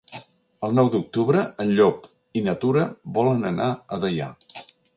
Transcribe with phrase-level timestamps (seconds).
[0.67, 2.09] El nou d'octubre en Llop
[2.41, 2.87] i na Tura
[3.19, 4.35] volen anar a Deià.